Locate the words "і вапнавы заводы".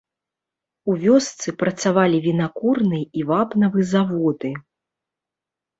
3.21-4.49